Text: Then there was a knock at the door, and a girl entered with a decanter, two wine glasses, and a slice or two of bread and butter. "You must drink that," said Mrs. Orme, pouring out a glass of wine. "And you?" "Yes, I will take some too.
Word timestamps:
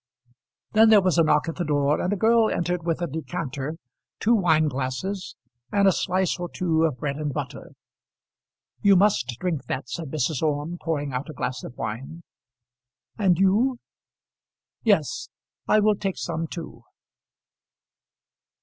Then 0.71 0.89
there 0.89 0.99
was 0.99 1.19
a 1.19 1.23
knock 1.23 1.47
at 1.47 1.57
the 1.57 1.63
door, 1.63 2.01
and 2.01 2.11
a 2.11 2.15
girl 2.15 2.49
entered 2.49 2.83
with 2.83 3.03
a 3.03 3.07
decanter, 3.07 3.75
two 4.19 4.33
wine 4.33 4.67
glasses, 4.67 5.35
and 5.71 5.87
a 5.87 5.91
slice 5.91 6.39
or 6.39 6.49
two 6.49 6.85
of 6.85 6.97
bread 6.97 7.17
and 7.17 7.31
butter. 7.31 7.73
"You 8.81 8.95
must 8.95 9.27
drink 9.39 9.65
that," 9.65 9.89
said 9.89 10.09
Mrs. 10.09 10.41
Orme, 10.41 10.79
pouring 10.81 11.13
out 11.13 11.29
a 11.29 11.33
glass 11.33 11.63
of 11.63 11.77
wine. 11.77 12.23
"And 13.19 13.37
you?" 13.37 13.77
"Yes, 14.81 15.29
I 15.67 15.79
will 15.79 15.93
take 15.95 16.17
some 16.17 16.47
too. 16.47 16.81